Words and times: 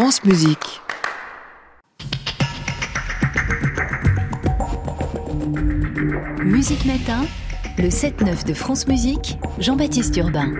France 0.00 0.22
Musique. 0.22 0.80
Musique 6.44 6.84
Matin, 6.84 7.26
le 7.78 7.88
7-9 7.88 8.46
de 8.46 8.54
France 8.54 8.86
Musique, 8.86 9.38
Jean-Baptiste 9.58 10.16
Urbain. 10.18 10.52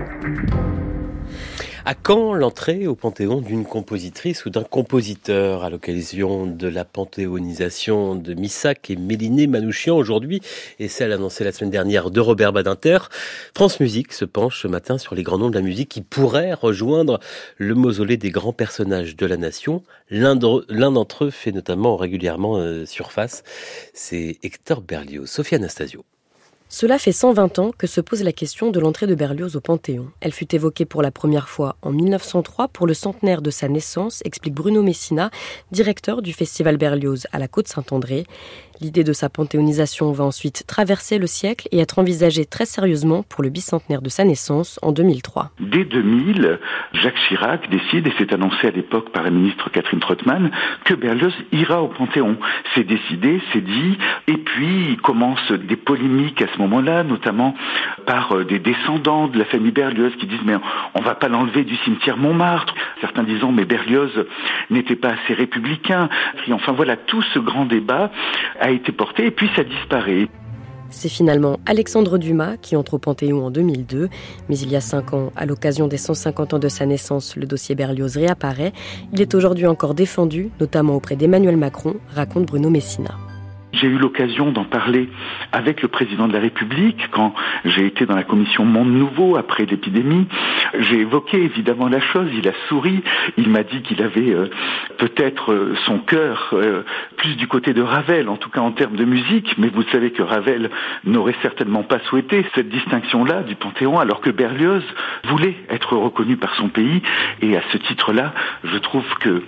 À 1.89 1.95
quand 1.95 2.35
l'entrée 2.35 2.85
au 2.85 2.93
Panthéon 2.93 3.41
d'une 3.41 3.65
compositrice 3.65 4.45
ou 4.45 4.51
d'un 4.51 4.63
compositeur 4.63 5.63
à 5.63 5.71
l'occasion 5.71 6.45
de 6.45 6.67
la 6.67 6.85
panthéonisation 6.85 8.13
de 8.13 8.35
Missac 8.35 8.91
et 8.91 8.95
Méliné 8.95 9.47
Manouchian 9.47 9.97
aujourd'hui 9.97 10.39
et 10.77 10.87
celle 10.87 11.11
annoncée 11.11 11.43
la 11.43 11.51
semaine 11.51 11.71
dernière 11.71 12.11
de 12.11 12.19
Robert 12.19 12.53
Badinter? 12.53 12.99
France 13.55 13.79
Musique 13.79 14.13
se 14.13 14.23
penche 14.23 14.61
ce 14.61 14.67
matin 14.67 14.99
sur 14.99 15.15
les 15.15 15.23
grands 15.23 15.39
noms 15.39 15.49
de 15.49 15.55
la 15.55 15.63
musique 15.63 15.89
qui 15.89 16.01
pourraient 16.01 16.53
rejoindre 16.53 17.19
le 17.57 17.73
mausolée 17.73 18.17
des 18.17 18.29
grands 18.29 18.53
personnages 18.53 19.15
de 19.15 19.25
la 19.25 19.37
nation. 19.37 19.81
L'un 20.11 20.35
d'entre 20.35 21.25
eux 21.25 21.31
fait 21.31 21.51
notamment 21.51 21.97
régulièrement 21.97 22.57
euh, 22.57 22.85
surface, 22.85 23.43
c'est 23.95 24.37
Hector 24.43 24.81
Berlioz. 24.81 25.25
Sophia 25.25 25.57
Anastasio. 25.57 26.05
Cela 26.71 26.99
fait 26.99 27.11
120 27.11 27.57
ans 27.57 27.71
que 27.75 27.87
se 27.87 27.99
pose 27.99 28.23
la 28.23 28.31
question 28.31 28.69
de 28.69 28.79
l'entrée 28.79 29.07
de 29.07 29.15
Berlioz 29.15 29.55
au 29.55 29.59
Panthéon. 29.59 30.11
Elle 30.21 30.31
fut 30.31 30.53
évoquée 30.53 30.85
pour 30.85 31.01
la 31.01 31.09
première 31.09 31.49
fois 31.49 31.75
en 31.81 31.91
1903 31.91 32.67
pour 32.67 32.85
le 32.85 32.93
centenaire 32.93 33.41
de 33.41 33.49
sa 33.49 33.67
naissance, 33.67 34.21
explique 34.23 34.53
Bruno 34.53 34.83
Messina, 34.83 35.31
directeur 35.71 36.21
du 36.21 36.31
Festival 36.31 36.77
Berlioz 36.77 37.25
à 37.31 37.39
la 37.39 37.47
Côte-Saint-André. 37.47 38.25
L'idée 38.81 39.03
de 39.03 39.11
sa 39.13 39.29
panthéonisation 39.29 40.11
va 40.13 40.23
ensuite 40.23 40.63
traverser 40.65 41.17
le 41.17 41.27
siècle 41.27 41.67
et 41.71 41.79
être 41.79 41.99
envisagée 41.99 42.45
très 42.45 42.65
sérieusement 42.65 43.23
pour 43.23 43.43
le 43.43 43.49
bicentenaire 43.49 44.01
de 44.01 44.07
sa 44.07 44.23
naissance 44.23 44.79
en 44.81 44.93
2003. 44.93 45.49
Dès 45.59 45.83
2000, 45.83 46.59
Jacques 46.93 47.19
Chirac 47.27 47.69
décide, 47.69 48.07
et 48.07 48.13
c'est 48.17 48.31
annoncé 48.31 48.67
à 48.67 48.71
l'époque 48.71 49.11
par 49.11 49.23
la 49.23 49.31
ministre 49.31 49.69
Catherine 49.71 49.99
Trottmann, 49.99 50.51
que 50.85 50.93
Berlioz 50.93 51.33
ira 51.51 51.81
au 51.81 51.89
Panthéon. 51.89 52.37
C'est 52.73 52.85
décidé, 52.85 53.41
c'est 53.51 53.65
dit, 53.65 53.97
et 54.27 54.37
puis 54.37 54.97
commence 55.03 55.51
des 55.51 55.75
polémiques 55.75 56.41
à 56.41 56.47
moment-là, 56.59 57.03
notamment 57.03 57.55
par 58.05 58.35
euh, 58.35 58.45
des 58.45 58.59
descendants 58.59 59.27
de 59.27 59.37
la 59.37 59.45
famille 59.45 59.71
Berlioz 59.71 60.11
qui 60.19 60.27
disent 60.27 60.43
mais 60.45 60.55
on 60.95 61.01
va 61.01 61.15
pas 61.15 61.27
l'enlever 61.27 61.63
du 61.63 61.75
cimetière 61.77 62.17
Montmartre. 62.17 62.73
Certains 63.01 63.23
disant 63.23 63.51
mais 63.51 63.65
Berlioz 63.65 64.11
n'était 64.69 64.95
pas 64.95 65.09
assez 65.09 65.33
républicain. 65.33 66.09
Enfin 66.51 66.71
voilà, 66.71 66.97
tout 66.97 67.21
ce 67.33 67.39
grand 67.39 67.65
débat 67.65 68.11
a 68.59 68.71
été 68.71 68.91
porté 68.91 69.25
et 69.25 69.31
puis 69.31 69.49
ça 69.55 69.63
disparaît. 69.63 70.27
C'est 70.91 71.09
finalement 71.09 71.59
Alexandre 71.65 72.17
Dumas 72.17 72.57
qui 72.57 72.75
entre 72.75 72.95
au 72.95 72.97
Panthéon 72.97 73.45
en 73.45 73.51
2002, 73.51 74.09
mais 74.49 74.57
il 74.57 74.71
y 74.71 74.75
a 74.75 74.81
cinq 74.81 75.13
ans, 75.13 75.31
à 75.35 75.45
l'occasion 75.45 75.87
des 75.87 75.97
150 75.97 76.55
ans 76.55 76.59
de 76.59 76.67
sa 76.67 76.85
naissance, 76.85 77.35
le 77.35 77.45
dossier 77.45 77.75
Berlioz 77.75 78.17
réapparaît. 78.17 78.73
Il 79.13 79.21
est 79.21 79.35
aujourd'hui 79.35 79.67
encore 79.67 79.93
défendu, 79.93 80.49
notamment 80.59 80.95
auprès 80.95 81.15
d'Emmanuel 81.15 81.57
Macron, 81.57 81.95
raconte 82.15 82.45
Bruno 82.45 82.69
Messina. 82.69 83.15
J'ai 83.79 83.87
eu 83.87 83.97
l'occasion 83.97 84.51
d'en 84.51 84.65
parler 84.65 85.07
avec 85.53 85.81
le 85.81 85.87
président 85.87 86.27
de 86.27 86.33
la 86.33 86.39
République 86.39 87.09
quand 87.11 87.33
j'ai 87.63 87.85
été 87.85 88.05
dans 88.05 88.15
la 88.15 88.23
commission 88.23 88.65
Monde 88.65 88.91
Nouveau 88.91 89.37
après 89.37 89.65
l'épidémie. 89.65 90.27
J'ai 90.79 90.99
évoqué 90.99 91.41
évidemment 91.41 91.87
la 91.87 92.01
chose, 92.01 92.29
il 92.33 92.47
a 92.49 92.51
souri, 92.67 93.01
il 93.37 93.49
m'a 93.49 93.63
dit 93.63 93.81
qu'il 93.81 94.01
avait 94.01 94.31
euh, 94.31 94.49
peut-être 94.97 95.53
euh, 95.53 95.75
son 95.85 95.99
cœur 95.99 96.49
euh, 96.53 96.83
plus 97.15 97.35
du 97.35 97.47
côté 97.47 97.73
de 97.73 97.81
Ravel, 97.81 98.27
en 98.27 98.35
tout 98.35 98.49
cas 98.49 98.59
en 98.59 98.71
termes 98.71 98.97
de 98.97 99.05
musique, 99.05 99.55
mais 99.57 99.69
vous 99.69 99.83
savez 99.91 100.11
que 100.11 100.23
Ravel 100.23 100.69
n'aurait 101.05 101.35
certainement 101.41 101.83
pas 101.83 101.99
souhaité 102.09 102.45
cette 102.55 102.69
distinction-là 102.69 103.43
du 103.43 103.55
Panthéon, 103.55 103.99
alors 103.99 104.19
que 104.19 104.29
Berlioz 104.29 104.83
voulait 105.25 105.55
être 105.69 105.95
reconnu 105.95 106.35
par 106.35 106.53
son 106.55 106.67
pays, 106.67 107.01
et 107.41 107.55
à 107.55 107.61
ce 107.71 107.77
titre-là, 107.77 108.33
je 108.65 108.77
trouve 108.77 109.05
que 109.21 109.43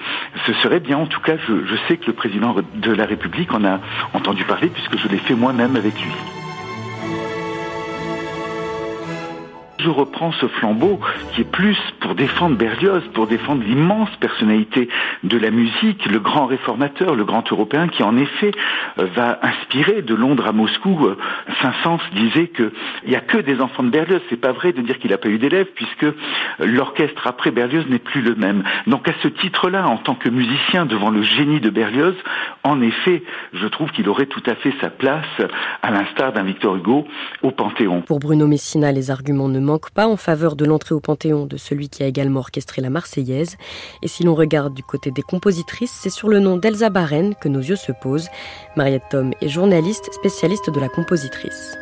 ce 0.46 0.54
serait 0.54 0.80
bien, 0.80 0.98
en 0.98 1.08
tout 1.08 1.22
cas, 1.22 1.36
je, 1.48 1.66
je 1.66 1.76
sais 1.88 1.98
que 1.98 2.08
le 2.08 2.14
président 2.14 2.56
de 2.76 2.92
la 2.92 3.06
République 3.06 3.54
en 3.54 3.66
a 3.66 3.82
entendu 4.22 4.44
parler 4.46 4.70
puisque 4.70 4.98
je 4.98 5.08
l'ai 5.08 5.18
fait 5.18 5.34
moi-même 5.34 5.76
avec 5.76 5.94
lui. 6.00 6.12
je 9.84 9.90
reprends 9.90 10.32
ce 10.34 10.48
flambeau 10.48 11.00
qui 11.34 11.42
est 11.42 11.51
plus 11.62 11.78
pour 12.00 12.16
défendre 12.16 12.56
Berlioz, 12.56 13.04
pour 13.14 13.28
défendre 13.28 13.62
l'immense 13.64 14.10
personnalité 14.20 14.90
de 15.24 15.38
la 15.38 15.52
musique, 15.52 16.08
le 16.08 16.20
grand 16.20 16.48
réformateur, 16.48 17.14
le 17.14 17.24
grand 17.24 17.44
européen 17.52 17.88
qui 17.88 18.02
en 18.02 18.18
effet 18.18 18.52
euh, 18.98 19.06
va 19.16 19.38
inspirer 19.44 20.02
de 20.02 20.16
Londres 20.16 20.48
à 20.48 20.54
Moscou. 20.54 21.06
Euh, 21.06 21.18
Saint-Saëns 21.62 22.00
disait 22.16 22.48
qu'il 22.48 22.72
n'y 23.08 23.16
a 23.16 23.20
que 23.20 23.38
des 23.38 23.62
enfants 23.62 23.84
de 23.84 23.92
Berlioz. 23.92 24.22
C'est 24.32 24.42
pas 24.42 24.54
vrai 24.54 24.74
de 24.74 24.82
dire 24.82 24.98
qu'il 24.98 25.12
n'a 25.12 25.20
pas 25.20 25.30
eu 25.30 25.38
d'élèves 25.38 25.68
puisque 25.76 26.08
l'orchestre 26.58 27.28
après 27.28 27.52
Berlioz 27.52 27.86
n'est 27.88 28.00
plus 28.00 28.24
le 28.24 28.34
même. 28.34 28.64
Donc 28.88 29.08
à 29.08 29.14
ce 29.22 29.28
titre-là, 29.28 29.88
en 29.88 29.98
tant 29.98 30.16
que 30.16 30.30
musicien 30.30 30.88
devant 30.88 31.12
le 31.12 31.22
génie 31.22 31.60
de 31.60 31.70
Berlioz, 31.70 32.16
en 32.64 32.82
effet, 32.82 33.22
je 33.54 33.68
trouve 33.68 33.92
qu'il 33.92 34.10
aurait 34.10 34.26
tout 34.26 34.44
à 34.48 34.56
fait 34.56 34.74
sa 34.82 34.90
place, 34.90 35.26
à 35.84 35.92
l'instar 35.92 36.34
d'un 36.34 36.44
Victor 36.44 36.76
Hugo, 36.76 37.06
au 37.44 37.52
Panthéon. 37.52 38.02
Pour 38.02 38.20
Bruno 38.20 38.48
Messina, 38.48 38.92
les 38.92 39.12
arguments 39.12 39.50
ne 39.50 39.60
manque 39.60 39.92
pas 39.92 40.08
en 40.08 40.18
faveur 40.18 40.56
de 40.56 40.66
l'entrée 40.66 40.96
au 40.96 41.00
Panthéon 41.00 41.51
de 41.52 41.58
celui 41.58 41.90
qui 41.90 42.04
a 42.04 42.08
également 42.08 42.40
orchestré 42.40 42.82
la 42.82 42.90
Marseillaise. 42.90 43.58
Et 44.02 44.08
si 44.08 44.24
l'on 44.24 44.36
regarde 44.36 44.74
du 44.74 44.84
côté 44.84 45.12
des 45.12 45.22
compositrices, 45.22 45.92
c'est 45.92 46.10
sur 46.10 46.30
le 46.30 46.40
nom 46.40 46.58
d'Elsa 46.58 46.90
Baren 46.90 47.36
que 47.36 47.50
nos 47.50 47.60
yeux 47.60 47.76
se 47.76 47.92
posent. 47.92 48.30
Mariette 48.76 49.04
Tom 49.12 49.34
est 49.42 49.50
journaliste, 49.50 50.12
spécialiste 50.14 50.70
de 50.70 50.80
la 50.80 50.90
compositrice. 50.90 51.78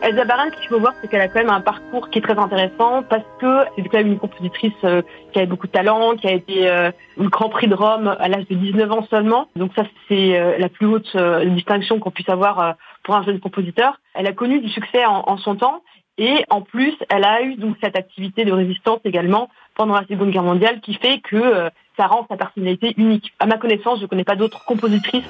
Elsa 0.00 0.24
Baren, 0.24 0.50
ce 0.52 0.60
qu'il 0.60 0.68
faut 0.68 0.78
voir, 0.78 0.94
c'est 1.00 1.08
qu'elle 1.08 1.20
a 1.20 1.28
quand 1.28 1.40
même 1.40 1.50
un 1.50 1.60
parcours 1.60 2.08
qui 2.08 2.20
est 2.20 2.22
très 2.22 2.38
intéressant 2.38 3.02
parce 3.02 3.24
que 3.40 3.64
c'est 3.76 3.88
quand 3.88 3.98
même 3.98 4.12
une 4.12 4.18
compositrice 4.18 4.72
euh, 4.84 5.02
qui 5.32 5.40
a 5.40 5.46
beaucoup 5.46 5.66
de 5.66 5.72
talent, 5.72 6.14
qui 6.14 6.28
a 6.28 6.32
été 6.32 6.70
euh, 6.70 6.92
au 7.16 7.24
Grand 7.24 7.48
Prix 7.48 7.66
de 7.66 7.74
Rome 7.74 8.14
à 8.18 8.28
l'âge 8.28 8.46
de 8.48 8.54
19 8.54 8.92
ans 8.92 9.06
seulement. 9.10 9.48
Donc 9.56 9.72
ça, 9.74 9.82
c'est 10.06 10.38
euh, 10.38 10.56
la 10.58 10.68
plus 10.68 10.86
haute 10.86 11.16
distinction 11.46 11.98
qu'on 11.98 12.12
puisse 12.12 12.28
avoir 12.28 12.76
pour 13.02 13.16
un 13.16 13.24
jeune 13.24 13.40
compositeur. 13.40 14.00
Elle 14.14 14.26
a 14.26 14.32
connu 14.32 14.60
du 14.60 14.68
succès 14.68 15.04
en 15.04 15.36
son 15.38 15.56
temps 15.56 15.82
et 16.18 16.44
en 16.50 16.62
plus, 16.62 16.94
elle 17.08 17.24
a 17.24 17.42
eu 17.42 17.54
donc 17.54 17.76
cette 17.80 17.96
activité 17.96 18.44
de 18.44 18.52
résistance 18.52 19.00
également 19.04 19.48
pendant 19.76 19.94
la 19.94 20.04
Seconde 20.06 20.30
Guerre 20.30 20.42
mondiale 20.42 20.80
qui 20.80 20.94
fait 20.94 21.20
que 21.20 21.36
euh, 21.36 21.70
ça 21.96 22.08
rend 22.08 22.26
sa 22.28 22.36
personnalité 22.36 22.92
unique. 22.96 23.32
À 23.38 23.46
ma 23.46 23.56
connaissance, 23.56 23.98
je 23.98 24.02
ne 24.04 24.08
connais 24.08 24.24
pas 24.24 24.34
d'autres 24.34 24.64
compositrices 24.64 25.24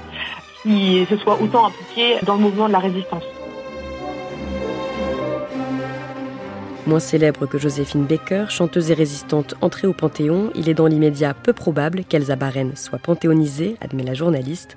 qui 0.62 1.04
se 1.04 1.16
soient 1.18 1.40
autant 1.40 1.66
impliquées 1.66 2.16
dans 2.24 2.34
le 2.34 2.40
mouvement 2.40 2.68
de 2.68 2.72
la 2.72 2.78
résistance. 2.78 3.24
Moins 6.86 7.00
célèbre 7.00 7.44
que 7.44 7.58
Joséphine 7.58 8.06
Baker, 8.06 8.46
chanteuse 8.48 8.90
et 8.90 8.94
résistante 8.94 9.54
entrée 9.60 9.86
au 9.86 9.92
Panthéon, 9.92 10.50
il 10.54 10.70
est 10.70 10.74
dans 10.74 10.86
l'immédiat 10.86 11.34
peu 11.34 11.52
probable 11.52 12.02
qu'Elsa 12.02 12.34
Baren 12.34 12.74
soit 12.76 12.98
panthéonisée, 12.98 13.76
admet 13.82 14.04
la 14.04 14.14
journaliste. 14.14 14.74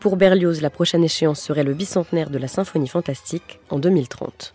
Pour 0.00 0.16
Berlioz, 0.16 0.60
la 0.60 0.70
prochaine 0.70 1.04
échéance 1.04 1.40
serait 1.40 1.62
le 1.62 1.74
bicentenaire 1.74 2.30
de 2.30 2.38
la 2.38 2.48
symphonie 2.48 2.88
fantastique 2.88 3.60
en 3.70 3.78
2030 3.78 4.54